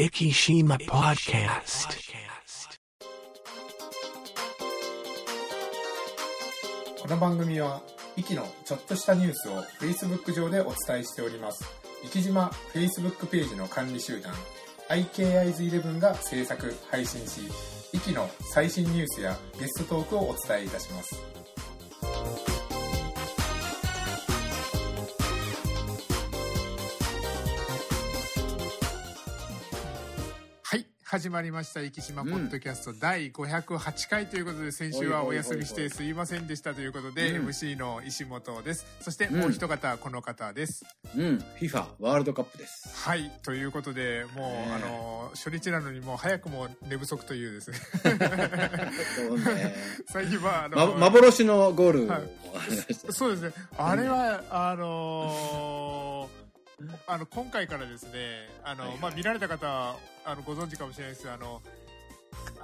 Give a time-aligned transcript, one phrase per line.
[0.00, 1.90] Ikishima Podcast.
[7.02, 7.82] この番組は、
[8.16, 11.66] イキのちょっとしたニュースを Facebook 上でお伝えしております。
[12.10, 14.32] 生島 Facebook ページの管理集団、
[14.88, 17.42] IKIs11 が制作、配信し、
[17.92, 21.39] イキの最新ニュースやゲストトークをお伝えいたします。
[31.10, 31.82] 始まりました。
[31.82, 38.86] 生島ポッドキャスト第508回ということで、先週はお休みしてすいませんでしたということで、うん MC の石本です。
[39.00, 40.84] そしてもう一方、この方です。
[41.16, 42.94] うん、FIFA ワールドカップです。
[42.94, 43.28] はい。
[43.42, 47.78] ということで、もう、あの、初日なのにもう早くも寝不足というですね。
[50.06, 52.08] 最近は、あの、ま、幻のゴール。
[53.12, 53.52] そうですね。
[53.76, 56.19] あれは、あのー
[57.06, 58.98] あの、今回からですね、あの、はいはい。
[59.00, 61.62] まあ、見られた方は、あの、ご存知かもしれないですけど、あの、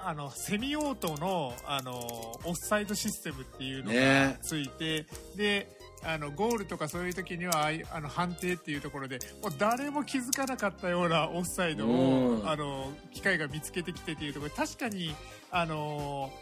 [0.05, 1.99] あの、セミオートの、あの、
[2.45, 4.39] オフサイドシステムっていうのがね。
[4.43, 5.69] ついて、で、
[6.05, 12.49] あの、ゴールとかそういう時には、あの、判定っていうところで、もう誰も気づかなかったようなオフサイドを、うん。
[12.49, 15.15] あの、機械が見つけてきてっていうところで、確かに、
[15.51, 16.33] あの、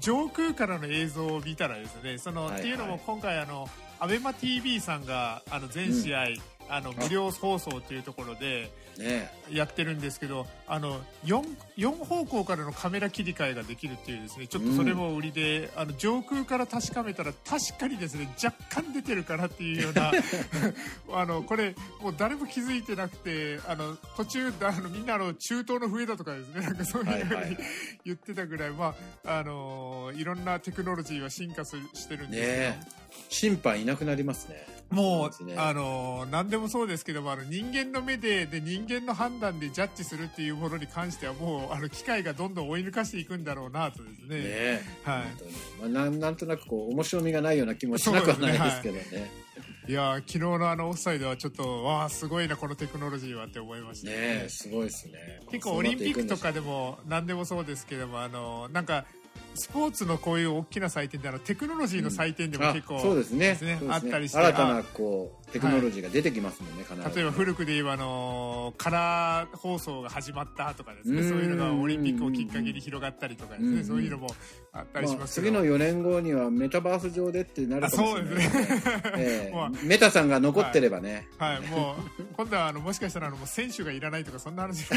[0.00, 2.60] 上空からの映像を見たらですね、その、はいはい。
[2.60, 3.68] っていうのも今回あの、
[3.98, 6.28] アベマ t v さんが、あの、全試合、
[6.70, 9.30] あの、無料放送っていうところでね。
[9.50, 11.42] やってるんですけど、あの、4、
[11.76, 20.12] 四方向からのカメラ切り替えができるっていうですね、ちょっとそれも売りで、あの、上空から確かめたら確かにですね、若干出てるかなっていうような、
[21.12, 27.56] あの、これ、もう誰も気づいてなくて、あの、途中、あの、みんなあの、中東の笛だとかですね、なんかそういうふうに、
[28.04, 34.79] 言ってたぐらい、まあ、あのいろんなテクノロジーは進化すしてるんですけど、ね審判いなくなりますね。
[34.90, 35.54] もう、ね。
[35.56, 44.38] あの何でもそうですけどもあの人間の目でで人間の判断でジャッジするっていうものに関してはもうあの機械がどんどん追い抜かしていくんだろうなとですね。
[44.38, 45.22] ねはい。
[45.80, 49.30] まあ、なんなんとなくこう面白みがないような気もしなくはないですけどね。
[49.88, 54.10] いやー昨日のあのオフサイドはちょっとわあすごいなこのテクノロジーはって思いました。
[54.10, 55.40] ねすごいですね。
[55.50, 59.04] 結構オリンピックとかでも何でもそうですけどもあのなんか
[59.54, 63.38] スポーツのこういう大きな祭典であのテクノロジーの祭典でもあ結構、そうですね。
[63.38, 63.76] ですね。
[63.78, 64.08] そうですね。
[64.08, 67.16] あったりして新たなこうテクノロジーが出てきますもんね、必ず。
[67.16, 71.20] 例えば古くで言えばあのカラー放送が始まったとかですね。
[71.20, 71.28] うん。
[71.28, 73.76] そういうのがオリンピックをきっかけに広がったりとかですうん。
[73.76, 74.28] ねそういうのも
[74.72, 79.02] あったりしまあ、ますけど、次の4年後にはメタバース上でってなるかもしれないあそうですね。
[79.16, 79.54] ええ。
[79.56, 81.60] まあメタさんが残ってればね、はい。
[81.66, 84.86] もう今度はあのもしかしたらあのもう選手がいらないとかそんな話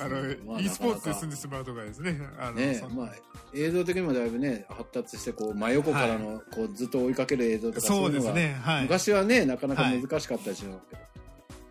[0.00, 2.20] あの、まあ e スポーツで済んでしまうとかですね。
[2.38, 3.12] あのねまあ、
[3.54, 8.56] 映像的にもだいぶね発達してこう真横からの、こうずっと追いかける映像とかそうですね。
[8.62, 8.82] はい。
[8.82, 11.02] 昔はねなかなか難しかったでしょうけど、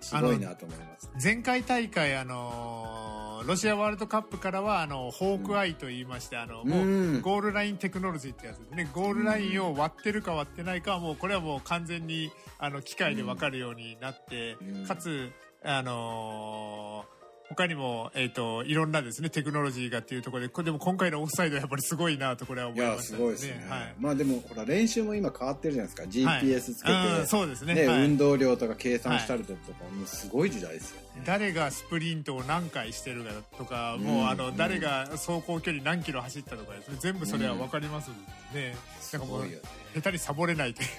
[0.02, 14.88] すごいなと思います前回大会あのロシアワールドカップからはあのホークアイと言いまして、あのもううんゴールラインテクノロジーってやつですねゴールラインを割ってるか割ってないかはもうこれはもう完全にあの機械で分かるようになって、うん。
[14.88, 15.32] かつ
[15.64, 17.13] あのー
[17.54, 23.94] 他にも、えっ、と、いろんなですね、テクノロジーがっていうところで、これでも今回のオフサイドはやっぱりすごいなと、これは思いましたすごいですね、はい。
[24.00, 26.30] まあでもほら練習も今変わってるじゃないですか。
[26.30, 26.44] はい。
[26.44, 27.76] GPS つけて、うんそうですね。
[27.76, 28.06] ねはい。
[28.06, 29.60] 運動量とか計算したりとか、
[29.96, 31.24] もうすごい時代ですよね。
[31.26, 34.58] 誰がスプリントを何回してるかとか、うんもうあの、うん。
[34.58, 38.10] 誰が走行距離何キロ走ったとかですね、全部それは分かります
[38.54, 38.76] ね。
[39.00, 39.48] すなんかもう
[39.94, 40.90] 下手にサボれないという。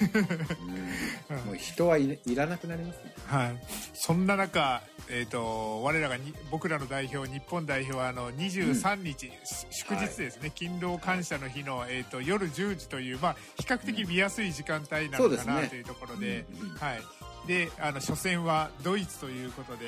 [1.30, 1.36] うん。
[1.46, 3.12] もう人はいいらなくなりますね。
[3.26, 3.62] はい。
[3.94, 17.02] そんな中、えっ、と、我らがに、僕らの代表、日本代表は、あの、23日、し祝日ですね、勤労感謝の日の、えっ、と、夜10時という、まあ、比較的見やすい時間帯なのかな、というところで、うんうんはい。
[17.46, 19.86] で、あの、初戦はドイツということで、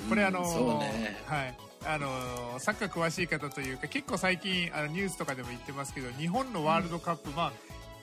[0.00, 0.08] うん。
[0.08, 0.40] これあの
[0.80, 1.16] ね。
[1.26, 1.56] はい。
[1.88, 7.52] あのサッカー詳しい方というか結構最近あのニュースとかでも言ってますけど日本のワールドカップ、まあ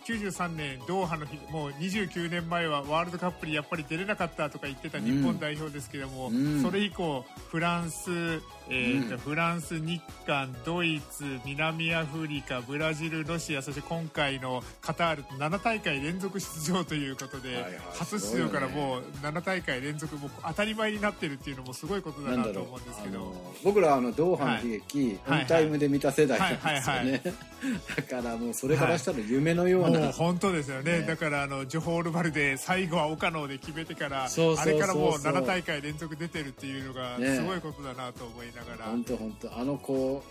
[0.05, 6.61] 93年ドーハの日もう29年前はワールドカップにやっぱり出れなかったとか言ってた日本代表ですけども、うん。
[6.61, 9.19] それ以降フランス、えーとうん。
[9.19, 17.71] フランス日韓ドイツ南アフリカブラジルロシアそして今回のカタールと7大会連続出場ということで、はいはい。
[17.93, 23.33] 初出場からもう7大会連続もう当たり前になってるっていうのもすごいことだなと思うんですけど。
[23.63, 25.41] 僕らはあのドーハの悲劇、はい。
[25.41, 27.21] オンタイムで見た世代なんですよね、はいはい
[27.95, 30.99] だからもうそれからしたら夢のような、もう本当ですよね。
[30.99, 31.07] ね。
[31.07, 37.35] だからあのジョホールバルで最後は岡野で決めてからあれからもう7大会連続出てるっていうのがね。
[37.35, 40.23] すごいことだなと思いながら、本当本当あのこ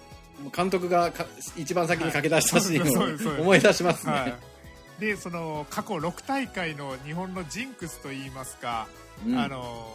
[0.46, 1.26] う監督がか
[1.56, 8.86] 一番先に駆け出したシーンを思い出しますね、はい、でその過去6大会の日本のジンクスといいますか、
[9.26, 9.38] うん。
[9.38, 9.86] あの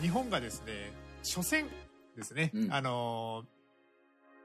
[0.00, 0.92] 日本がですね、
[1.24, 1.66] 初戦
[2.16, 2.72] ですね、うん。
[2.72, 3.55] あのー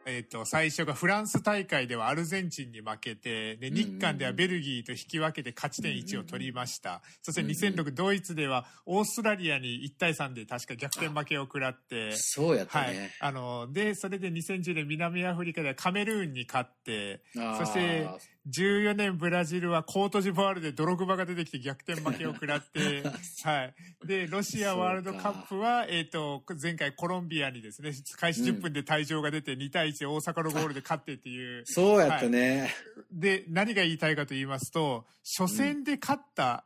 [0.06, 7.02] えっ、と、最初がフランス大会ではアルゼンチンに負けて、で、日韓ではベルギーと引き分けて勝ち点1を取りました。
[7.22, 13.12] そしてうんうん2006ドイツではオーストラリアに1対3で確か逆転負けを食らって、そうやったはいね。。
[13.20, 18.08] あの、で、それで2010年南アフリカではカメルーンに勝って、そして
[18.50, 23.04] 14年ブラジルはコートジボワールでドログバが出てきて逆転負けを食らって、
[23.44, 23.74] はい。
[24.04, 31.64] で、ロシアワールドカップは、えっ、と、前回コロンビアにですね、開始10分で退場が出て2対1で大阪のゴールで勝ってっていう。
[31.66, 32.74] そうやったね。
[33.12, 35.06] で、何が言いたいかと言いますと、
[35.38, 36.66] 初戦で勝った、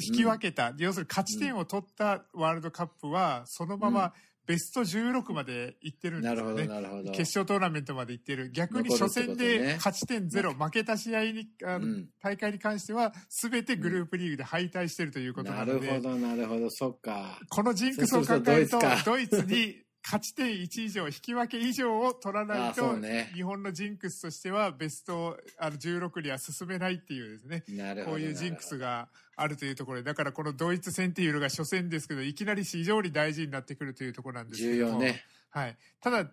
[0.00, 4.14] 引き分けた、要するに勝ち点を取ったワールドカップは、そのまうんま
[4.46, 6.74] ベスト16まで行ってるんでなるほど、すよね。
[6.74, 7.10] なるほど。
[7.10, 8.50] 決勝トーナメントまで行ってる。
[8.50, 17.40] 逆に初戦で勝ち点ゼロ、負けた試合に、あのうん大会に関しては、すべてグループリーグで敗退してるということななので、るほど、なるほど、そっか。
[17.48, 28.16] このジンクスを考えると、ドイツに勝ち点1以上、引き分け以上を取らないあと、ね日本のジンクスとしてはベストあの16には進めないっていうですね、なるほど。
[28.18, 35.24] こういうジンクスがあるというところで、だからこのドイツ戦っていうのが初戦ですけど、いきなり非常に大事になってくるというところなんですけども重要ね。
[35.50, 35.76] はい。
[36.00, 36.30] ただ、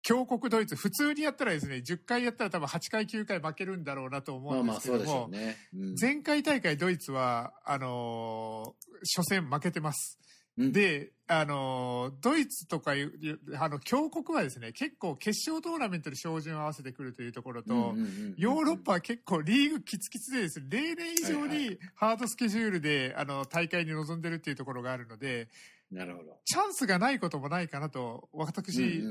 [0.00, 5.56] 強国ドイツ、普通にやったらですね、10回やったら多分8回、9回負けるんだろうなと思うんですけども、うね。
[5.74, 8.84] うん前回大会ドイツは、あのー
[9.16, 10.18] 初戦負けてます。
[10.58, 13.12] うんで、あのードイツとかいう、
[13.58, 17.94] あの、強国はですね、結構決勝トーナメントで照準を合わせてくるというところと、
[18.36, 25.48] ヨーロッパは結構リーグキツキツでですね、例年以上はいにハードスケジュールで、あの、大会に臨んでるっていうところがあるので、
[25.90, 26.36] なるほど。
[26.44, 29.02] チャンスがないこともないかなと、私、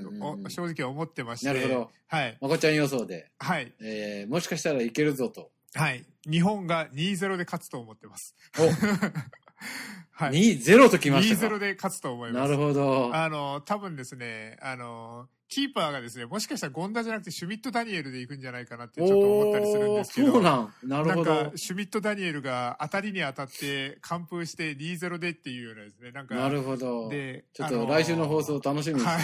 [0.50, 1.48] 正直思ってまして。
[1.48, 1.92] なるほど。
[2.08, 2.38] はい。
[2.42, 3.74] まこちゃん予想で、はい。
[3.80, 5.52] えー、もしかしたらいけるぞと。
[5.76, 6.06] はい。
[6.30, 8.36] 日本が2-0で勝つと思ってます。
[8.60, 8.64] お、
[10.12, 10.32] はい。
[10.32, 11.56] 2-0ときましたか。
[11.56, 12.50] 2-0で勝つと思います。
[12.50, 13.16] なるほど。
[13.16, 20.32] あの、多分ですね、あの、キーパーがですね、もしかしたらゴンダじゃなくてシュミット・ダニエルで行くんじゃないかなってちょっと思ったりするんですけど。
[20.32, 20.74] そうなん。
[20.84, 21.58] なるほなんかど、。
[21.58, 26.34] シュミット・ダニエルが当たりに当たって、完封して2-0でっていうようなですね、なんか。
[26.34, 27.08] なるほど。
[27.10, 29.24] で、ちょっと来週の放送楽しみにはい。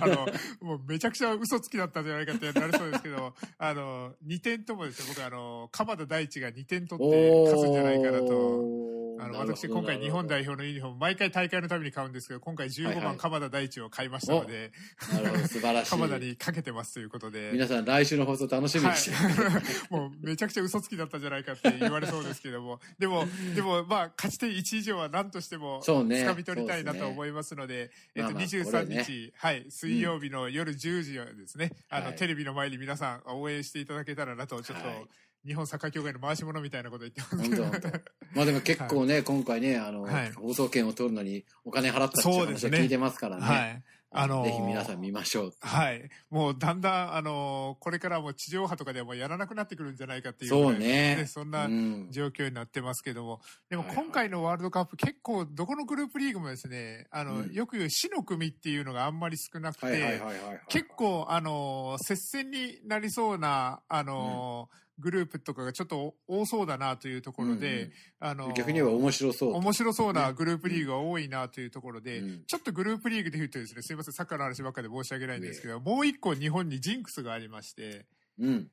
[0.00, 0.26] あの、
[0.68, 9.01] もうめちゃくちゃ嘘つきだったんじゃないかってなりそうですけど、あの、2点ともですね、僕あの、鎌田大地が2点取って勝つんじゃないかなと。
[9.18, 13.04] あの私今回日本代表のユニフォーム毎回大会のために買うんですけど今回15はいはい。
[13.04, 14.72] 番鎌田大地を買いましたので、
[15.12, 15.90] なるほど、素晴らしい。
[15.92, 17.50] 鎌田にかけてますということで。
[17.52, 19.14] 皆さん来週の放送楽しみにして。
[19.14, 22.80] はい、 もうめちゃくちゃ嘘つきだったんじゃないかって言われそうですけども。
[22.98, 26.26] でもでもまあ勝ち点1以上は何としてもそうね。
[26.26, 29.04] 掴み取りたいなと思いますのでえっとまあまあ23これね。
[29.04, 29.66] 日、はい。
[29.68, 32.16] 水曜日の夜10時はですね、あのはい。
[32.16, 35.06] テレビの前に皆さん応援していただけたらなとちょっと、はい
[35.46, 38.00] 日本サッカー協会の回し物みたいなこと言ってますけど本当本当。
[38.36, 43.42] まあでも結構ね、今回ね、あの、はい放送権を取るのにお金払ったっていう話を聞いてますからね。
[43.42, 43.82] はい
[44.14, 45.52] あのーぜひ皆さん見ましょう。
[45.60, 46.06] はい。
[46.28, 51.24] もうだんだん、あのーこれからもう地上波とかではもうやらなくなってくるんじゃないかっていうそうね。
[51.26, 53.40] そんなうん状況になってますけども。
[53.70, 60.60] でもはいはい今回のワールドカップ結構どこのグループリーグもですね、あの、うんよく言う死の組っていうのがあんまり少なくて、はいはいはいはいはい。
[60.68, 67.90] 結構、あのー接戦になりそうな、あのーグループとかがちょっと多そうだなというところで、
[68.20, 69.54] あのー逆に言えば面白そう。
[69.54, 72.44] 面白そうなグループリーグが多いなというところで、うん。
[72.46, 78.06] ちょっとグループリーグで言うとですね、すいません、サッカーの話ばっかりで申し訳ないんですけど、もう一個日本にジンクスがありまして、
[78.38, 78.70] うん。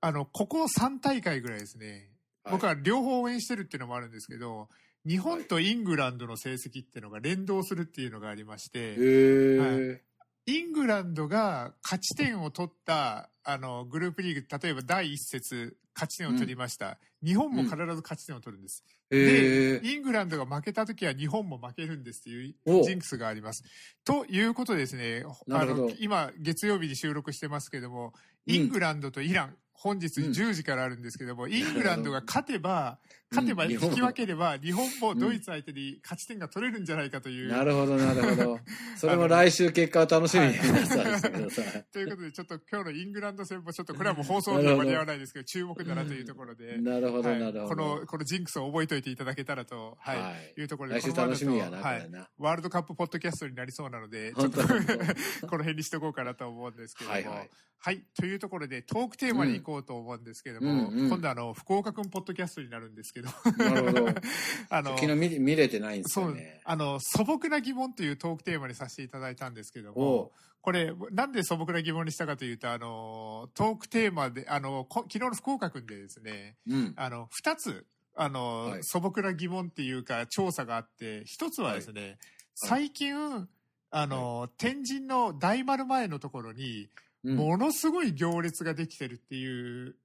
[0.00, 2.10] あの、ここ3大会ぐらいですね、
[2.42, 2.52] はい。
[2.54, 4.68] 僕は両方応援してるっていうのもあるんですけど、
[5.06, 10.00] 日本とイングランドの成績っていうのが連動するっていうのがありまして、へー。
[10.46, 16.98] イングランドが勝ち点を取った、あの、グループリーグ、例えば第一節、勝ち点を取りました。
[17.24, 18.84] 日本も必ず勝ち点を取るんです。
[19.10, 19.88] へー。
[19.88, 23.62] イングランドが負けた時は日本も負けるんですっていうおジンクスがあります。
[24.04, 28.12] ということでですね、あの、今、月曜日に収録してますけども、うん
[28.48, 32.98] イングランドとイラン、本日うん10時からあるんですけども、イングランドが勝てば、
[33.30, 37.50] 勝てばうん引き分ければ、日本もドイツ相手に勝ち点が取れるんじゃないかという。
[37.50, 38.60] なるほど、なるほど。
[38.96, 41.84] それも来週結果を楽しみに皆さんしてください。
[41.92, 46.78] ということで、ちょっと今日のイングランド戦もちょっとこれはもう放送日は間に合わないですけど、注目だなというところで。
[46.78, 47.74] なるほど、はいなるほど。
[47.74, 51.00] この、このジンクスを覚えておいていただけたらと、はい、はいい、うところで。
[51.00, 52.10] 来週楽しみやな、こはい。
[52.38, 57.16] ワールドカップポッドキャストになりそうなので、ちょっとこの辺にしとこうかなと思うんですけども。
[57.36, 57.46] は
[57.78, 64.08] はいというところで、トークテーマに行こうと思うんですけども、今度あの、福岡くんポッドキャストになるんですけど、なるほど。
[64.68, 66.60] あの、昨日見見れてないんですそうよね、。
[66.64, 76.92] あの、素朴な疑問というトークテーマにさせていただいたんですけどおも、これ、なんで素朴な疑問にしたかというと、あの、トークテーマで、あの、こ昨日の福岡くんでですね、うん。
[76.96, 82.18] あの、二つ、あの、はい素朴な疑問っていうか、調査があって、一つはですね、
[82.54, 83.48] 最近、
[83.90, 89.96] あの、天神の大丸前のところに、うんものすごい行列ができてるっていう、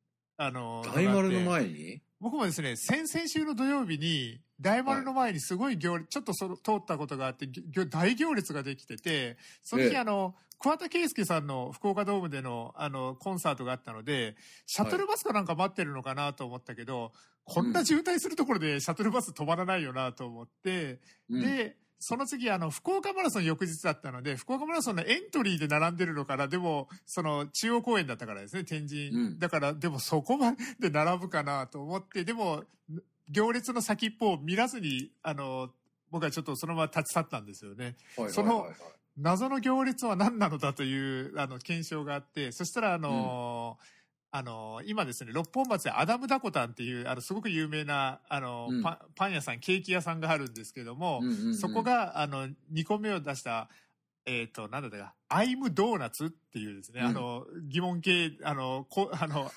[0.44, 2.02] あの、大丸の前に？
[2.20, 7.48] 僕もですね、先々週の土曜日に、大丸の前にすごい行列、ちょっとその通ったことがあって、
[7.90, 9.98] 大行列ができてて、その日、ええ。
[9.98, 17.12] あの、桑田佳祐さんの福岡ドームでの、あの、コンサートがあったので、シャトルバスかなんか待ってるのかなと思ったけど、
[17.44, 21.42] こんな渋滞するところでシャトルバス止まらないよなと思って、うん。
[21.42, 29.10] で、その次、あの、福岡マラソン翌日だったので、福岡マラソンのエントリーで並んでるのかな、でも、その、中央公園だったからですね、天神。
[29.10, 32.64] うんだから、でもそこまで並ぶかなと思って、でも、
[33.30, 35.70] 行列の先っぽを見らずに、あの、
[36.10, 37.96] 僕はちょっとそのまま立ち去ったんですよね。
[38.30, 38.68] その
[39.16, 43.78] 謎の行列は何なのだという、あの、検証があって、そしたら、あの
[44.34, 48.82] あの今ですね、六本松でアダムダコタンっていう、あの、すごく有名な、あの、うん。
[48.82, 51.56] パンパン屋さん、ケーキ屋さんがあるんですけども、うんうんうん。
[51.56, 53.68] そこが、あの、2個目を出した、
[54.26, 57.08] えっ、と、なんだったか、アイムドーナツっていうですね、うん。
[57.08, 59.52] あの、疑問系、あの、こあの、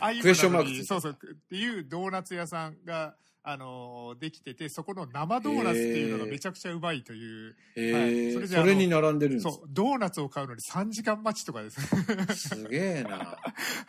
[0.00, 0.96] アイムクエスチョンマークなのについてる。
[0.96, 12.34] そうそう、っていうドーナツ屋さんが、あの、できてて、そこの生ドーナツっていうのがめちゃくちゃうまいという、へはいえそれでそれに並んでるんですそう、ドーナツを買うのに3時間待ちとかですね。
[12.34, 13.38] すげえな。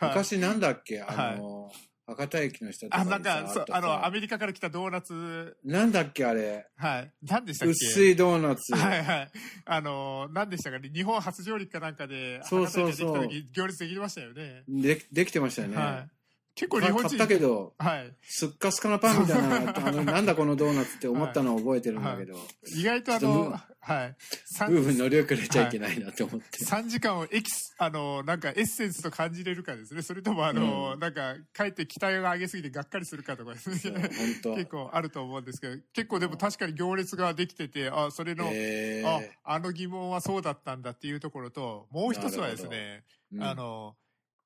[0.00, 1.02] 昔なんだっけ？
[1.02, 1.70] あの、
[2.06, 6.66] 博多駅の下とかあ、になんか、そう、あの、アメメリカから来たドーナツ、なんだっけあれ？
[6.76, 7.12] はい。
[7.22, 7.72] 何でしたっけ？
[7.72, 8.74] 薄いドーナツ。
[8.74, 9.30] はいはい。
[9.66, 10.90] あの、何でしたかね？
[10.92, 14.64] 日本初上陸かなんかで、そうそうそう行列できましたよね。
[14.66, 15.76] でできてましたよね。
[15.76, 16.21] はい。
[16.54, 17.08] 結構日本人。
[17.08, 18.14] 買ったけど、はい。
[18.22, 22.38] すっかすかなパンみたいな、 あのなんだこのドーナツって思ったのを覚えてるんだけど、
[22.76, 24.16] 意外とあの、はい。
[24.62, 26.58] 夫婦 3, 乗り遅れちゃいけないなって思って。
[26.58, 30.02] 3時間をエキス、あの、なんかエッセンスと感じれるかですね。
[30.02, 34.10] それともあの、うんなんか、かえって期待が上げすぎてがっかりするかとかですね。
[34.44, 38.44] 本結構あると思うんですけど、結構でも確かに行列ができてて、あ、それ当。
[38.44, 39.02] の、え
[39.44, 43.96] あ、あの疑問はそうだったんだっていうところと、もう一つはですね、ーあ、の、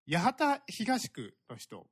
[0.08, 1.86] 八幡東区の人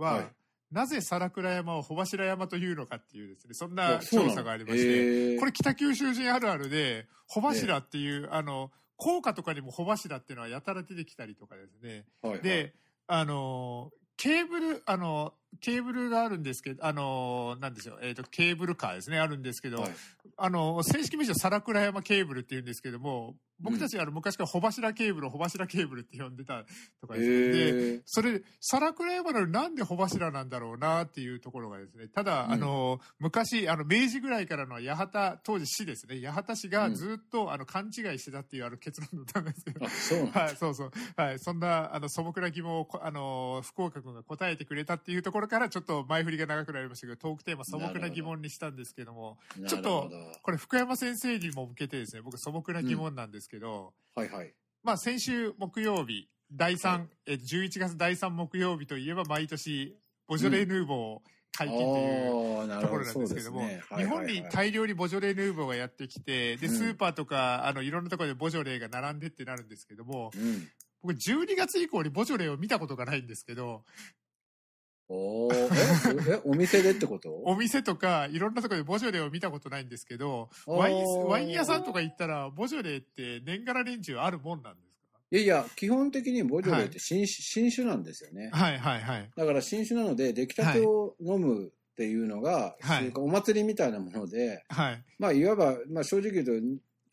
[0.00, 0.28] は、はい。
[0.72, 5.38] なぜ皿倉山を穂柱山というのかっていうですね、そんな調査がありまして、へー。
[5.40, 12.04] これ北九州人あるあるで、穂柱っていう、あの、効果とかにも穂柱っていうのはやたら出てきたりとかですね。
[12.22, 12.42] はいはい。
[12.42, 12.74] で、
[13.06, 19.90] あの、ケーブル、あの、ケーブルがあるんですけど、あの、なんでしょう、えっ、と、ケーブルカーですね、あるんですけど、はい。
[20.36, 26.64] あの、正式名称、皿倉山ケーブルって言うんですけども、僕たちはあの昔から穂柱ケーブルを穂柱ケーブルって呼んでた
[27.00, 27.72] とかですね。
[27.96, 32.52] で、それで、皿倉山なのになんで穂柱なんだろうなっていうところがですね、ただ、うん。
[32.52, 40.40] あの、昔、あの、明治ぐらいからの八幡、当時市ですね、八幡市がずっと、あの、勘違いしてたっていうあの結論だったんですけど、あ、そうなんだ。
[40.40, 40.90] はい、そうそう。
[41.16, 50.10] はい、そんな、あの、素朴な疑問をこ、あの、福岡君が答えてくれたっていうところから、ちょっと前振りが長くなりましたけど、トークテーマ素朴な疑問にしたんですけども、ちょっと
[50.42, 54.54] これ福山先生にも向けてですね、僕素朴な疑問なんですけど、はいはい。
[54.82, 61.20] まあ先週木曜日、第3、え11月第3木曜日といえば毎年、ボジョレ・ヌーボー
[61.52, 63.68] 解禁っていう、ところなんですけども。
[63.96, 70.68] 日本に大量にボジョレ・ヌーボーがやってきて、で、うんスーパーとか、あの、いろんなところでボジョレが並んでってなるんですけども、うん。
[71.02, 73.84] 僕12月以降にボジョレを見たことがないんですけど、
[75.12, 77.42] おーええ、お店でってこと？
[77.44, 84.90] お店とかいろんなところでボジョレを見たことないんですけど、ワイン、ワイン屋さんとか行ったら、ボジョレって年がら年中あるもんなんです
[85.32, 88.56] いやいや、基本的にボジョレって新,、新酒なんですよねか。
[88.56, 89.30] はいはいはい。
[89.36, 95.04] だから新酒なので、出来たてを飲むっていうのが、はいお祭りみたいなもので、はい。
[95.18, 96.52] まあ、いわば、まあ、正直言うと、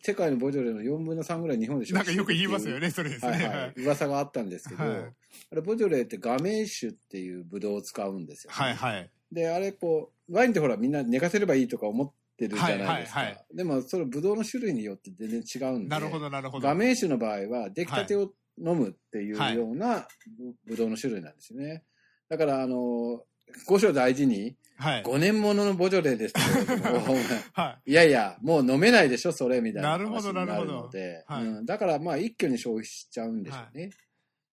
[0.02, 2.82] 世界のボジョレの4分の3ぐらい日本でなんかよく言いますよね。
[2.82, 3.32] ね、それですね。
[3.32, 3.74] はいはい。
[3.78, 5.14] 噂があったんですけど、はい
[5.52, 9.10] あれ、ボジョレって画面酒っていうブドウを使うんですよ、はいはい。
[9.32, 13.20] で、あれ、こう、ワインってほらみんな寝かせればいいとか思ってるじゃないですか。
[13.20, 15.90] はいはいはでも、そのブドウの種類によって全然違うんで。
[15.90, 16.68] なるほどなるほど。
[16.68, 20.08] 画面酒の場合は、出来たてを飲むっていうはいような
[20.66, 21.84] ブドウの種類なんですよね。
[22.30, 23.24] だから、あの、
[23.66, 25.04] 五章大事に、はい。
[25.04, 27.16] 5年もののボジョレですって言われても
[27.54, 33.90] はいやいや、もう飲めないでしょ、それ、みたいななるほど話になるなるほどので、はいうんだから、まあ、一挙に消費しちゃうんでしょうね。
[33.90, 33.96] だ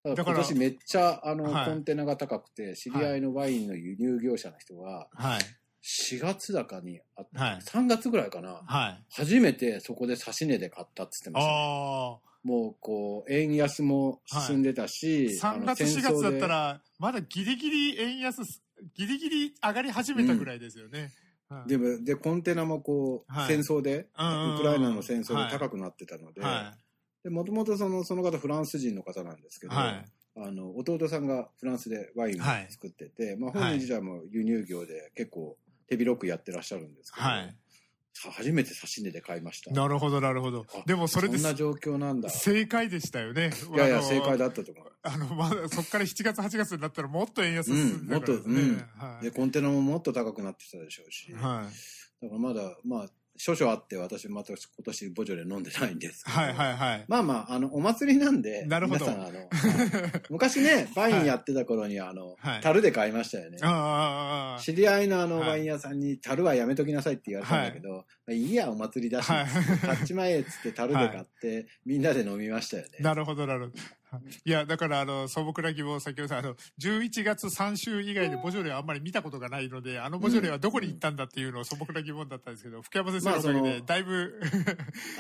[0.04, 1.66] だから今年めっちゃ、あの、はい。
[1.66, 5.40] コンテナが高くて、知り合いのワインの輸入業者の人は、はい。
[5.82, 7.58] 4月高にあった、はい。
[7.61, 9.04] 3月ぐらいかな、はい。
[9.11, 11.50] 初めてそこで差し値で買ったっつってました。
[11.50, 15.52] ね、あもう、こう、円安も進んでたし、あ。
[15.52, 18.62] あの3月4月だった、ら、まだギリギリ円安す、
[18.94, 21.12] ギリギリ上がり始めたぐらいですよね。
[21.49, 21.68] はい。
[21.68, 23.49] でも、で、コンテナもこう、はい。
[23.49, 24.54] 戦争で、うんうんうん。
[24.56, 26.75] ウクライナの戦争で高くなってたので、は
[27.25, 29.71] で、もともとその、その方フランス人の方なんですけい。
[29.71, 30.04] ど、はい。
[30.37, 35.57] あの、弟さんがフランスでワインをはい作ってて、まあ本人自体も輸入業で結構
[35.88, 37.57] 手広くやってらっしゃるんですけど、はい。
[38.12, 39.73] さ初めて刺値で買いました。
[39.73, 40.83] なるほど、なるほどあ。
[40.87, 42.31] でもそれでそんな状況なんだ。
[42.31, 43.50] 正解でしたよね。
[43.75, 44.93] いやいや、正解だったと思う。
[45.02, 47.99] あの、まだ、そっから7月、8月になったらもっと円安進んでね。
[48.00, 51.33] うんもっとはいで、コンテナももっと高くなってきたでしょうし。
[51.33, 52.25] はい。
[52.25, 56.37] だからまだ、まあ、少々あって、私また今年ボジョレ飲んでないんですけど。
[56.38, 57.05] はいはいはい。
[57.09, 59.49] まあまあ、あの、お祭りなんで、なるほど皆さん、あの、
[60.31, 63.59] 昔ね、 ワインやってた頃に、あの、はい樽で買いましたよね。
[63.62, 69.47] ああああああ、知り合いのあの、はいワイン屋さんに、樽はやめときなさいって言われたんだけど、まあいいや、お祭りだし、はい
[69.79, 72.91] 買っちまえっつって樽で買って、みんなで飲みましたよね。
[73.00, 73.73] なるほど、なるほど。
[74.44, 84.40] いや、だから、あの、素朴な疑問、先ほどあの、11月3週以外でボジョレはあんまり見たことがないので、あのボジョレはどこに行ったんだっていうのを素朴な疑問だったんですけど、福山先生のおかげで、だいぶ、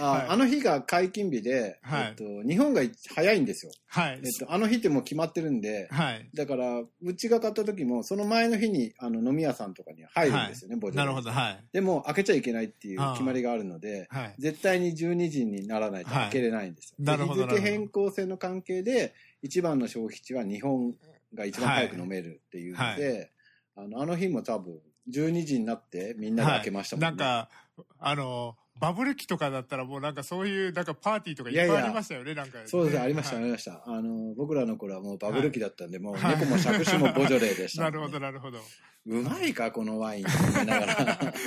[0.00, 2.82] あ,、はいあの日が解禁日で、はいえっと、日本が
[3.14, 3.72] 早いんですよ。
[3.88, 4.28] はいえ。
[4.28, 6.28] っと、あの日ってもう決まってるんで、はい。
[6.34, 11.64] だから、うちが買った時も、その前の日にあの飲み屋さんとかに入るんですよね、ボジョレなるほど、はい。
[11.72, 14.34] でも、開けちゃいけないっていう決まりがあるので、はい。
[14.38, 16.96] 絶対に12時にならないと開けれないんですよ。
[16.98, 20.94] はいなるほどで日付変更線の関係で、一番の消費地は日本
[21.34, 23.30] が一番早く飲めるっていうので、
[23.76, 24.78] あのあの日も多分、
[25.10, 27.06] 12時になってみんなで開けましたもんね。
[27.08, 27.50] なんか、
[27.98, 33.82] あの、バブル期とかだったらもうなんかそういうなんかパーティーとかいっぱいありましたよね、なんか、そうです、ありました、あはいりました。
[33.86, 38.58] あの、僕らの頃はもうバブル期だったんで、もうはい猫も杓子もボジョレーでしたなるほど、なるほど。
[39.06, 40.24] うまいか、このワイン。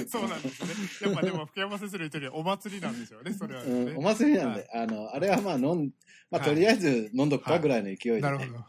[0.08, 0.70] そうなんですね。
[1.02, 5.90] やっぱでも福山先生の言ってるようにお祭りなんでしょうね、それは、ねうん、お祭りなんで、あの、あれはまあ飲ん、
[6.30, 8.22] まあ、はいとりあえず飲んどくかぐらいの勢いで、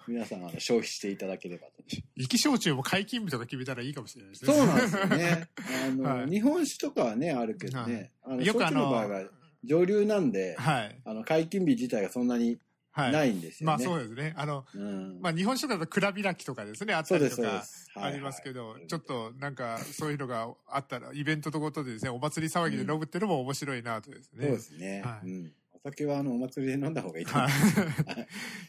[0.06, 1.72] 皆さんあの消費していただければと。
[2.18, 4.54] 生き焼酎も解禁日とか決めたらいいかもしれないですね。
[4.54, 5.48] そうなんですよね。
[5.86, 9.22] あの、 はい日本酒とかはね、あるけどね、あの、よくあのの場合は
[9.64, 11.00] 上流なんで、はい。
[11.04, 12.58] あの、解禁日自体がそんなに
[12.92, 13.12] はい。
[13.12, 13.76] ないんですよね。
[13.76, 14.34] まあそうですね。
[14.36, 15.20] あの、うん。
[15.20, 17.62] まあ日本酒だと蔵開きとかですね、あったりとか。
[17.62, 17.88] す。
[18.00, 24.46] ありますけど、ちょっとなんかそういうのがあったら、イベントとごとでですね、お祭り騒ぎで飲むっていうのも面白いなとですね。
[24.46, 25.02] そうですね。
[25.04, 25.52] はいうん。
[25.84, 27.74] お酒はあの、お祭りで飲んだ方がいいと思はいます。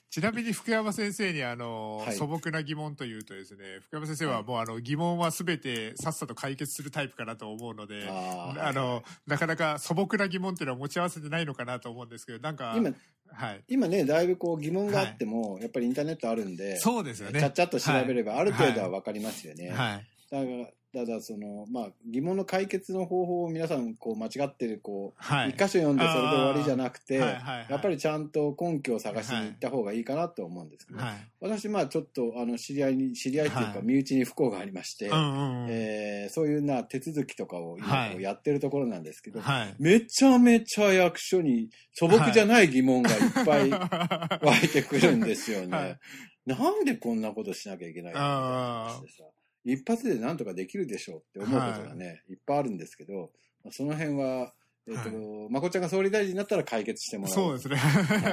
[0.10, 12.92] ちなみに福山先生にあの、はい素朴な疑問というとですね、福山先生はもうあの疑問はすべてさっさと解決するタイプかなと思うので、あーあの、なかなか素朴な疑問っていうのは持ち合わせてないのかなと思うんですけど、なんか、今、
[13.32, 13.64] はい。
[13.68, 17.40] 今ね、だいぶこう疑問があっても、やっぱりインターネットあるんで、そうですよね。
[17.40, 19.70] ちゃっちゃっと調べれば、ある程度はわかりますよね。
[19.70, 20.08] はい。
[20.32, 25.50] だから、ただその、まあ、疑問の解決の方法を皆さん、こう、間違ってる、こう、はい。
[25.52, 31.16] 一箇所読んでそれで終わりじゃなくて、はいはいはいやっぱりちゃんと根拠を探しに行った方がいいかなと思うんですけど、はい。
[31.40, 35.68] 私、まあ、ちょっと、あの、知り合いに、知り合いっていうか、はい身内に不幸がありまして、うんうんうん。
[35.70, 39.76] えーそういうな手続きとかを今やってるところなんですけど、はい。
[39.80, 43.70] めちゃめちゃ役所に素朴じゃない疑問がいっぱい
[44.42, 45.78] 湧いてくるんですよね。
[45.78, 46.00] はい
[46.46, 48.36] なんでこんなことしなきゃいけないのみたいな
[48.90, 49.24] 話でさ、
[49.64, 53.32] 一発でなんとかできるでしょうって思うことがね、い、っぱいあるんですけど、
[53.64, 54.54] まあその辺は、
[54.88, 57.78] えっ、と、まこっちゃんが総理大臣になったら解決してもらおそうですね。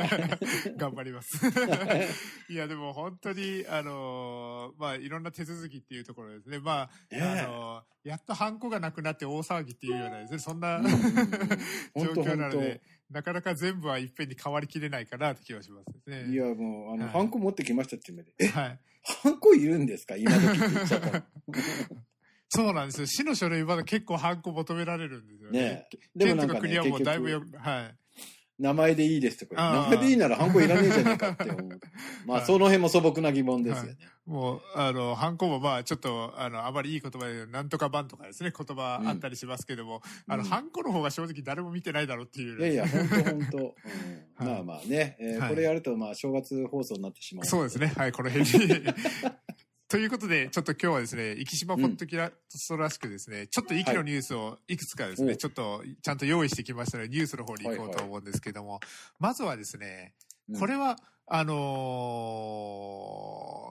[0.76, 1.36] 頑張ります。
[2.48, 6.58] いや、でも本当に、あのーまあ、いろんな手続きっていうところですね。
[6.58, 10.84] まあ、ねえあのーやっとハンコがなくなって大騒ぎっていうようなですね、そんなうん
[12.00, 16.32] 状況なので、なかなか全部はいっぺんに変わりきれないかなって気がしますね。
[16.32, 18.78] いや、もう、あの、はいハンコ持ってきましたって言うので、え、はい。
[19.22, 20.16] ハンコいるんですか？
[20.16, 21.22] 今時って言っちゃったの。
[22.48, 23.06] そうなんですよ。
[23.06, 25.60] 市の書類まだ結構ハンコ求められるんですよね。
[25.60, 27.96] ねでもなんかね、国はもうだいぶよはい。
[28.58, 31.80] 名前でいいですとか、名前でいいならハンコいらねえじゃねえかって思う。
[32.26, 33.96] まあ、はいその辺も素朴な疑問ですよね。
[34.26, 42.58] もう、あの、ハンコもまあ、ちょっと、あの、あまりいい言葉で、なんとか版とかですね、言葉あったりしますけども、あの、うんハンコの方が正直誰も見てないだろうっていう。
[42.58, 47.44] いやいや、本当本当、うん はいまあまあね、えーはいこれやると、まあ、正月放送になってしまう。
[47.44, 47.92] そうですね。
[47.96, 48.82] はい、この辺に。
[49.88, 54.76] ということで、ちょっと今日はですね、生島ポッドキャストらしくですね、ちょっと息のニュースをい。
[54.76, 55.36] くつかですね、お。
[55.36, 58.80] ちょっとちゃんと用意してきましたので、ニュースの方に行こうと思うんですけども、
[59.20, 60.14] まずはですね、
[60.48, 60.58] うん。
[60.58, 63.65] これは、あのー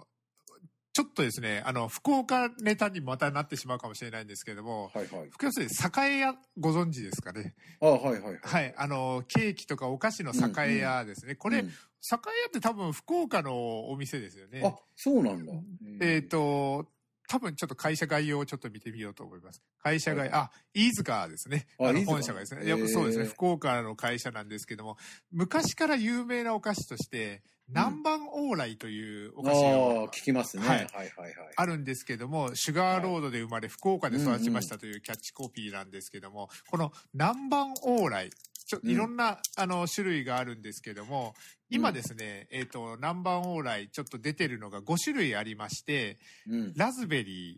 [0.96, 5.30] ちょっとですね、あの、福岡ネタにまたなってしまうかもしれないんですけども、はいはい。
[5.30, 7.54] 福山先生、栄屋ご存知ですかね？
[7.82, 8.40] あはいはいはい。
[8.42, 11.36] はい、あの、ケーキとかお菓子の栄屋ですね。
[11.36, 11.70] これ、うん栄
[12.12, 12.18] 屋
[12.50, 14.62] って多分福岡のお店ですよね。
[14.64, 15.52] あ、そうなんだ。
[16.00, 16.86] えっ、と、
[17.28, 19.62] 多分ちょっと会社概要をちょっと見てみようと思います。
[19.82, 21.68] 会社概要、あ、飯塚ですね。
[21.80, 22.68] あの本社がですね。
[22.68, 23.26] やっぱそうですね。
[23.26, 24.98] 福岡の会社なんですけども、
[25.32, 30.64] 昔から有名なお菓子として、南蛮往来というおあ菓子あが、聞きますね。
[30.68, 31.34] ははいいはいはい。
[31.56, 38.30] あるんですけども、シュガーロードで生まれ、福岡で育ちましたというキャッチコピーなんですけども、この南蛮往来、
[38.66, 41.36] ちょうんいろんな、あの種類があるんですけども、
[41.70, 46.74] 今ですね、えっ、と、南蛮往来ちょっと出てるのが5種類ありまして、うん。
[46.76, 47.58] ラズベリー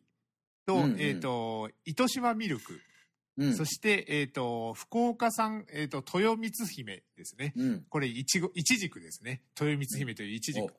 [0.66, 2.80] と、うんうんえっ、と、糸島ミルク
[3.38, 3.56] うん。
[3.56, 7.54] そして、えっ、と、福岡産、えっ、と、豊光姫ですね。
[7.56, 7.86] うん。
[7.90, 9.44] これ、いちご、いちじくですね。
[9.60, 10.74] 豊光姫といういちじく。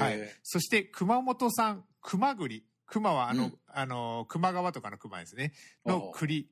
[0.00, 2.64] はいそして、熊本産、熊栗。
[2.86, 5.52] 熊は、あの、うんあの、熊川とかの熊ですね。
[5.84, 6.48] のあ栗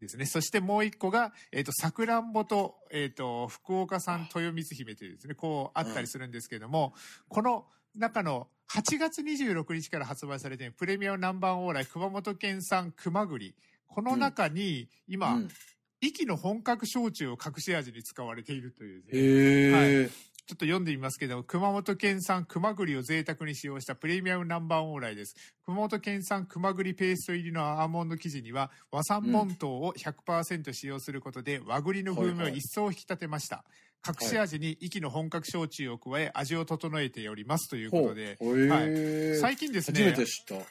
[0.00, 0.24] ですね。
[0.26, 6.94] そしてもう一個が、えっ、と、さくらんぼと、えっ、と、福岡産豊光姫というですね、こう、あったりするんですけども、
[7.28, 13.54] この中の8月26日から発売されているプレミアムナンバーオーライ熊本県産熊栗。
[13.86, 15.48] この中に、今、うん
[16.00, 20.10] 息の本格焼酎を隠し味に使われているというね、へえ。
[20.48, 25.36] ちょっと読んでみますけど、熊本県産熊栗を贅沢に使用したプレミアムナンバーオーライです。
[25.66, 33.62] 熊本県産熊栗ペースト入りのアーモンド生地には和三盆糖を100%使用することで和栗の風味を一層引き立てました。
[34.06, 38.08] 隠し味に息の本格焼酎を加え味を整えておりますというこ。
[38.08, 38.38] とで。
[38.40, 40.14] はい最近ですね。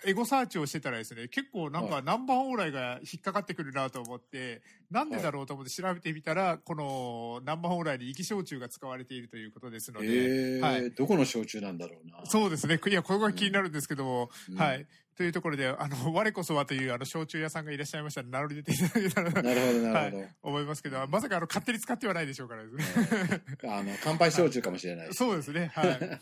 [0.06, 12.26] エゴサーチをしてたらですね、結構なんはかナンバーオーライが引っかかってくるなと思って、なんでだろうと思って調べてみたら、このナンバーオーライに息焼酎が使われているということですので、へえ、はいどこの焼酎なんだろうな。
[12.26, 12.80] そうですね。
[12.86, 14.88] いや、これが気になるんですけども、うんはい。
[15.18, 20.26] というところで、あの、我こそはという、あの、焼酎屋さんがいらっしゃいましたら、名乗り出ていただけたらなるほど、なるほど。
[20.44, 23.42] 思いますけど、まさか、あの、勝手に使ってはないでしょうからですね。
[23.64, 25.08] あの、乾杯焼酎かもしれない。
[25.16, 25.72] そうですね。
[25.74, 26.22] はい。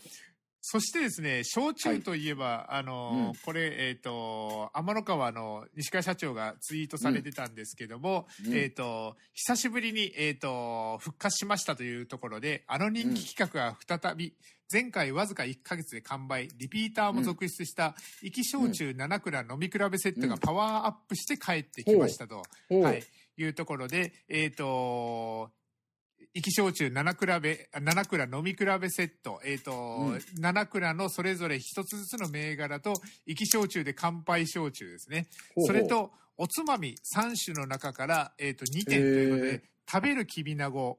[0.68, 3.32] そしてですね、焼酎といえば、あの、うん。
[3.44, 8.52] これ、えっ、と、天の川の西川社長がツイートされてたんですけども、うん。
[8.52, 14.34] えっ、と、久しぶりに、えっ、と、復活しましたというところで、あの人気企画が再び、
[14.72, 22.42] 前回わずか1ヶ月で完売、リピーターも続出した、生き焼酎7蔵飲み比べセットがパワーアップして帰ってきましたと。
[22.70, 23.04] はい。
[23.38, 25.52] いうところで、えっ、と、
[26.34, 30.14] 生き焼酎7比べ、あ7蔵飲み比べセット、えっ、と、うん。
[30.40, 32.94] 7蔵のそれぞれ一つずつの銘柄と、
[33.26, 35.28] 生き焼酎で乾杯焼酎ですね。
[35.54, 35.66] ほうほう。
[35.66, 40.98] それと、おつまみ3種の中から、えっ、と、2点ということで、食べるきびなご、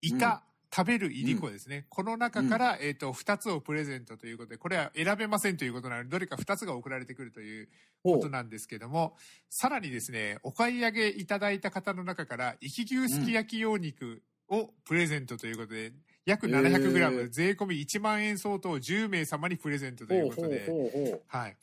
[0.00, 0.42] イカ、
[0.74, 1.84] 食べるいりこですね。
[1.90, 7.68] この中から、えっ、と、2つをプレゼントということで、これは選べませんということなので、どれか2つが送られてくるという
[8.02, 9.14] ことなんですけども、
[9.50, 15.92] さらにですね、お買い上げいただいた方の中から、生き牛すき焼き用肉をプレゼントということで、
[16.24, 21.22] 約 700g、へー税込み1万円相当を10名様にプレゼントといほうことで、ほうほう。
[21.26, 21.56] はい。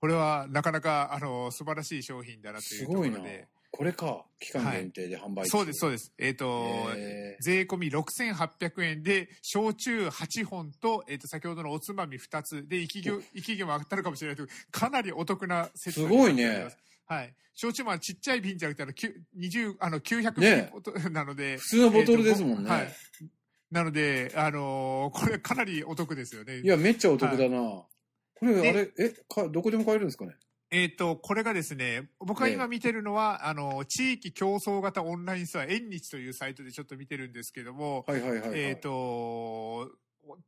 [0.00, 3.48] これはなかなか、あの、素晴らしい商品だなというところで。。
[3.76, 4.24] これか。
[4.40, 6.12] 期間限定で販売中そうです、そうです。
[6.18, 16.68] えっ、と、へ税込み6800円で、焼酎8本と、えっ、と、先ほどのおつまみ2つで、生き魚、生き魚も当たるかもしれないけど、かなりお得なセットにすごいね。
[17.06, 17.34] はい。
[17.54, 20.72] 焼酎もちっちゃい瓶じゃなくて、あの、きゅ20、あの、900ね
[21.10, 22.70] なので、普通のボトルですもんね。
[22.70, 22.92] はい。
[23.70, 26.60] なので、あのーこれかなりお得ですよね。
[26.60, 27.58] いや、めっちゃお得だな。
[27.58, 27.88] こ
[28.42, 30.36] れ、あでれ、え、か、どこでも買えるんですかね？
[30.70, 38.60] えっ、と、これがですね、僕が今見てるのは、あの、地域競争型オンラインストア、縁日というサイトでちょっと見てるんですけども、はいはいはい、はい。
[38.60, 39.90] えっ、と、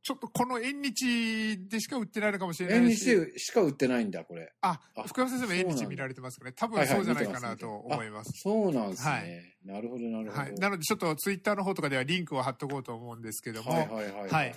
[0.01, 3.05] ちょっとこの縁日でしか売ってないのかもしれな縁いし。
[3.05, 4.51] 日でしか売ってないんだ、これ。
[4.61, 6.53] ああ、福山先生も縁日見られてますかね。
[6.53, 8.31] 多分はいはいそうじゃないか見てますなと思います。
[8.35, 9.11] そうなんですね。
[9.11, 10.41] はいなるほど、なるほど。
[10.41, 10.53] はい。
[10.55, 14.29] なのでちょっとツイッターの方とかではリンクを貼っとこうと思うんですけども、はいはいはい。
[14.29, 14.55] はい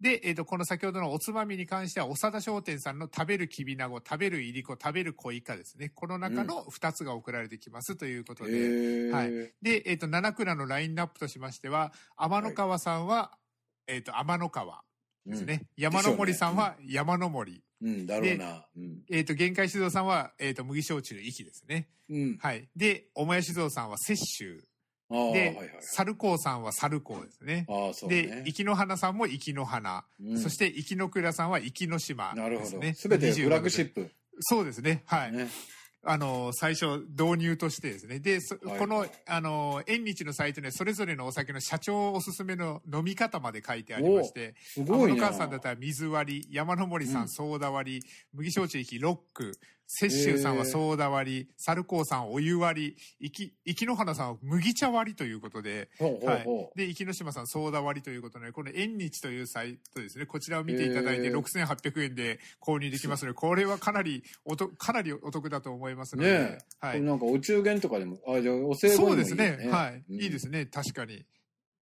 [0.00, 5.92] で、えっ、と、この先ほどのおつまみに関しては、長田商店さんの食べるきびなご、食べるいりこ、食べる小イカですね。
[5.94, 8.58] この中の2つが送られてきますということへで。
[8.58, 9.30] ーはい
[9.62, 13.38] で、えっ、と、七倉のラインナップとしましては、天の川さんは、
[13.86, 14.82] えっ、と、天の川
[15.26, 15.66] ですね。
[15.76, 17.62] 山の森さんは山の森。
[17.82, 17.88] うん。
[17.88, 18.66] うん、だろうな。
[18.76, 19.02] うん。
[19.10, 21.88] えっ、と、限界酒造さんは、えっ、と、麦焼酎息ですね。
[22.08, 22.38] うん。
[22.38, 22.68] はい。
[22.76, 24.64] で、おもや酒造さんは摂州。
[25.10, 25.68] ああ、はいで、はいはい。
[25.80, 27.66] 猿光さんは猿光ですね。
[27.68, 28.42] ああ、そうでね、。
[28.46, 30.04] 生の花さんも生の花。
[30.20, 32.70] うんそして、生の倉さんは生の島なるほど。
[32.70, 32.94] ですね。
[32.94, 34.00] すべてフラッグシプ。
[34.02, 34.12] ップ。
[34.40, 35.02] そうですね。
[35.06, 35.32] はい。
[35.32, 35.48] ね。
[36.06, 38.18] あの、最初、導入としてですね。
[38.20, 45.14] で、そはいこの、あの、縁日のサイトにはそれぞれのお酒の社長おすすめの飲み方まで書いてありまして、すごいな。
[45.14, 49.52] 天野川さんだったら水割り、山の森さうんんソーダ割り、麦焼酎きロック、
[49.86, 53.30] 雪舟さんはソーダ割り、猿光さんお湯割り、
[53.64, 66.18] 生き、の花さんは麦茶割りということで、ほうほうほで、生野島さんソーダ割りということで、この縁日というサイトですね、こちらを見ていただいてへー6800円で購入できますので、これはかなりおと、かなりお得だと思いますう。
[66.18, 66.86] ので、ねえ。
[66.86, 66.98] はい。
[66.98, 69.68] これなんかお中元とかでも、あ、じゃあお歳暮にもいいよそうですね。
[69.70, 70.04] はい。
[70.08, 70.66] うんいいですね。
[70.66, 71.18] 確かに。
[71.18, 71.24] こ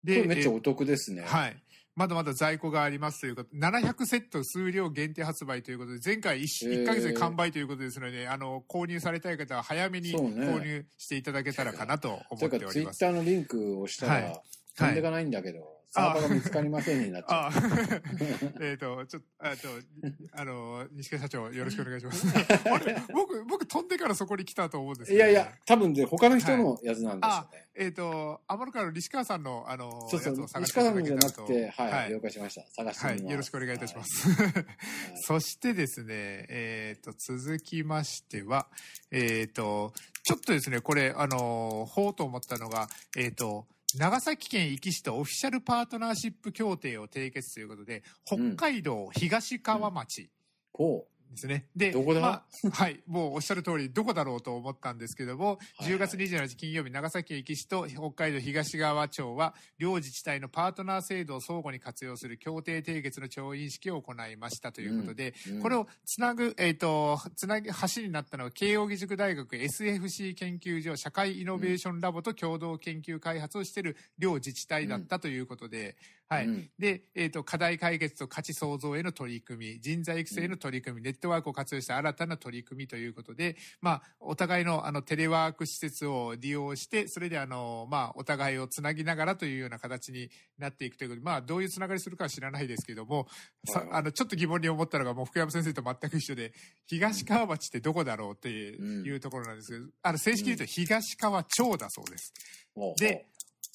[0.04, 1.22] でれめっちゃお得ですね。
[1.22, 1.56] はい。
[1.96, 6.82] まだまだ在庫がありますということ、700セット数量限定発売ということで、前回 1, へー。
[6.82, 12.98] 1ヶ月で完売ということですので、あの、購入されたい方は早めに購入していただけたらかなと思っております。
[12.98, 14.42] ターのリンクをしたら、はい。
[14.76, 17.50] 飛んでいかないんだけど、サーバーが見つかりませんになっちゃあ
[18.60, 19.68] えっと、ちょっと、あと、
[20.32, 22.26] あの、西川社長、よろしくお願いします。
[22.68, 23.00] あれ？
[23.12, 25.14] 僕、僕、飛んでからそこに来たと思うんですう。
[25.14, 32.66] いけど、やいや、多分で、他の人のやつなんですよあね。、えっ、と、天野川の西川さんの、あの、そうそう西川さんじゃなくて、はい、はい了解しました。
[32.74, 33.22] 探してみます。
[33.22, 34.32] はい、よろしくお願いいたします。
[34.32, 34.52] はい。
[35.22, 36.06] そしてですね、
[36.48, 38.66] えっ、と、続きましては、
[39.12, 39.92] えっ、と、
[40.24, 50.30] ちょっとですね、これ、あの、ほうと思ったのが、えっ、と、長崎県壱岐市とオフィシャルパートナーシップ協定を締結ということで、北海道東川町。
[50.72, 51.66] こですね。
[51.76, 52.20] で、どこだ？
[52.20, 55.84] まあはい、もうおっしゃる通り、どこだろうと思ったんですけども、はい。
[55.84, 75.96] はい10月27日金曜日、長崎県壱岐市と北海道東川町は、両自治体のパートナー制度を相互に活用する協定締結の調印式を行いましたということで、うんこれをつなぐ、えっ、と、つなぎ、橋になったのは、慶應義塾大学 SFC 研究所社会イノベーションラボと共同研究開発をしている両自治体だったということで、
[76.28, 76.46] はい。
[76.46, 76.70] うん。
[76.78, 93.28] で、えっ、と、課題解決と価値創造への取り組み、人材育成への取り組み、ネットワークを活用した新たな取り組みということで、まあ、お互いの、あの、テレワーク施設を利用して、それで、あの、まあ、お互いをつなぎながらというような形になっていくということで、まあ、どういうつながりするかは知らないですけども、
[93.66, 96.54] さはいあの、ちょっと疑問に思ったのが、もう福山先生と全く一緒で、
[96.86, 102.32] 東川町ってどこだろうっていうところなんですけど、あの、正式に言うと東川町だそうです。
[102.98, 103.26] で、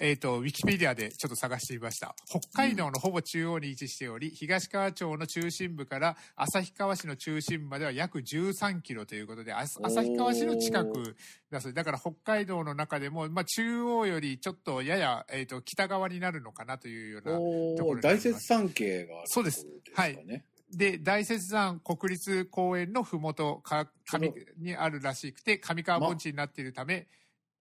[0.02, 2.16] えっ、と、ウィキペディアでちょっと探してみました。
[2.26, 11.18] 北海道のほぼ中央に位置しており、東川町の中心部から旭川市の中心部までは約13キロということで、あ旭川市の近く
[11.52, 17.38] だそうでだから北海道の中でも、まあ中央よりちょっとやや、えっ、と、北側になるのかなというような。
[17.38, 20.40] おところになります大雪山系があるそうですところ
[20.72, 27.08] で大雪山国立公園のふもと、か、上にあるらしくて、上川盆地になっているため、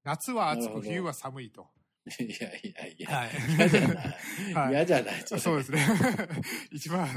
[0.04, 1.66] 夏は暑く、冬は寒いと。
[2.20, 3.30] いやいやいや、はい。
[3.56, 3.96] 嫌じゃない。
[4.54, 5.22] はい嫌じゃない。
[5.26, 5.86] そうですね。
[6.72, 7.08] 一番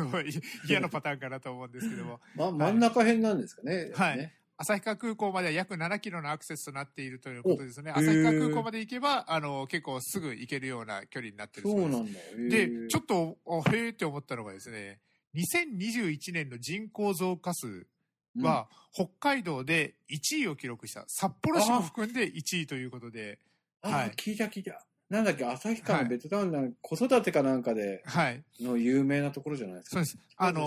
[0.68, 3.92] 嫌なパターンかなと思うんですけども、ま、真ん中辺なんですかね。
[3.94, 7.92] はいね旭川空港までは約7キロのアクセスとなっているということですね。
[7.92, 11.90] 旭川空港まで行けば、あの、結構すぐ行けるような距離になってるそう。
[11.90, 12.20] なんだ。
[12.20, 15.00] へで、ーちょっと、あへーって思ったのがですね、
[15.36, 17.88] 2021年の人口増加数
[18.38, 21.06] は、北海道で1位を記録した。
[21.08, 23.38] 札幌市も含んで1位ということで、うん
[23.82, 24.86] はいあ聞いた聞いた。
[25.12, 28.42] なんだっけ、旭川のベッドタウンな、子育てかなんかではい。
[28.62, 29.96] の有名なところじゃないですか。
[29.96, 30.18] そうです。
[30.38, 30.62] あの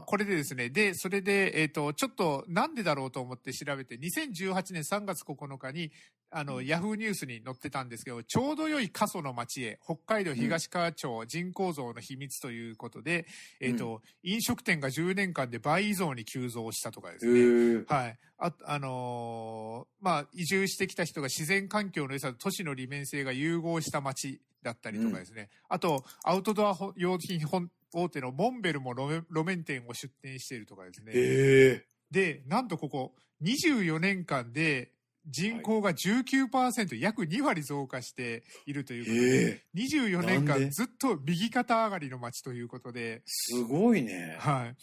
[0.00, 5.92] ーこれでですね、で、それで、えっ、と、ちょっと、なんでだろうと思って調べて、2018年3月9日に、
[6.36, 13.26] あの、ヤフーニュースに載ってたんですけど、ちょうど良い過疎の町へ、北海道東川町人口増の秘密ということで、
[13.60, 17.38] えっ、と、飲食店が10年間で倍以上に急増したとかですへね。
[17.38, 18.18] ーはい。
[18.38, 25.50] あ、あのーまあ、移住してきた人が自然環境の良さと都市の利便性が融合した街だったりとかですね。
[25.68, 31.12] あと、アウトドアほ用品本大手のモンベルも路面路面店を出店しているとかですね。
[31.14, 34.93] へで、なんとここ、24年間で
[35.26, 39.62] 人口が19%、約2割増加しているということで、え。
[39.74, 44.36] 24年間ずっと右肩上がりの街ということで、すごいね。
[44.38, 44.76] はい。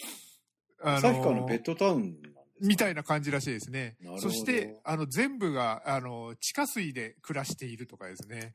[0.84, 2.18] あ旭川のベッドタウン
[2.60, 8.54] みたいな感じらしいですねそして、あの、全部が、あの、地下水で暮らしているとかですね。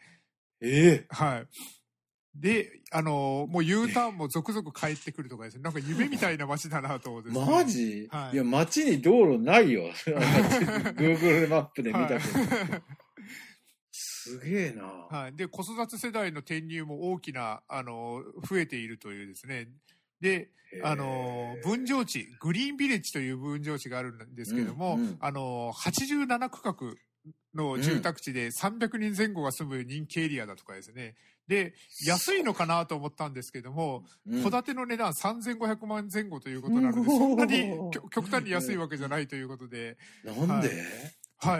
[0.61, 1.07] ええ。
[1.11, 1.47] はい。
[2.41, 5.63] で、あの、もう U ターンも続々帰ってくるとかですね。
[5.63, 9.85] なんか夢みたいな街だなと思ってね、マジ、はいい、や、街に道路ないよ。
[10.05, 12.21] Google マップで見たけど。
[13.91, 14.85] すげえな。
[14.85, 15.37] はい。
[15.37, 19.69] で、子育て世代の転入も大きな、あの、増えているというですね。
[20.21, 20.51] で、
[20.83, 26.95] あの、分譲地、グリーンビレッジという分譲地があるんですけども、うんうんあの、87区画
[27.55, 31.15] の住宅地で300人前後が住む人気エリアだとかですね。
[31.49, 34.43] で、安いのかなと思ったんですけども、うん。
[34.43, 37.37] 戸建ての値段3500万前後ということなので、そん。
[37.37, 40.77] なに極極端に安いわけじゃないということで、なんで、はい、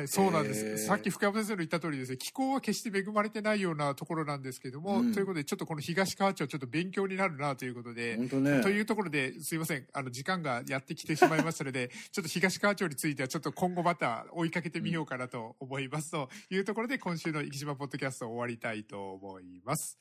[0.07, 0.87] そうなんでへーす。
[0.87, 8.63] さっき福山先生の言った通りですね、気候は決して恵まれてないようなところなんですけども、うんということで、ちょっとこの東川町、ちょっと勉強になるなということで、本当ね。
[8.63, 16.11] というところで、すいません、あの、時間がやってきてしまいましたので、 ちょっと東川町については、ちょっと今後また追いかけてみようかなと思います。
[16.11, 19.99] というところで、今週の生島ポッドキャストを終わりたいと思います。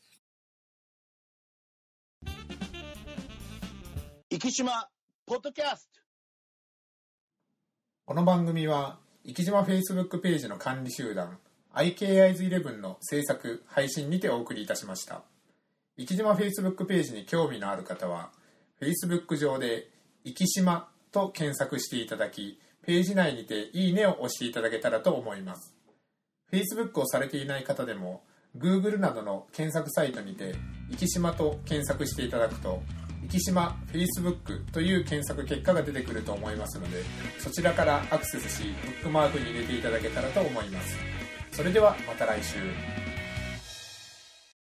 [4.29, 4.89] 生島
[5.25, 6.01] ポッドキャスト
[8.05, 11.39] この番組は、生島 Facebook ページの管理集団、
[11.73, 15.23] IKIs11 の制作、配信にてお送りいたしました。
[15.97, 18.31] 生島 Facebook ページに興味のある方は、
[18.79, 19.89] Facebook 上で、
[20.23, 25.75] 生島と検索していただき、ページ内にていいねを押していただけたらと思います。
[26.51, 28.23] Facebook をされていない方でも、
[28.55, 30.55] Google などの検索サイトにて
[30.97, 32.81] 「生島」と検索していただくと
[33.27, 37.03] 「生島 Facebook」という検索結果が出てくると思いますので
[37.39, 40.97] そちらからアクセスしブックマークに入れていただけたらと思います。
[41.51, 43.04] それではまた来週。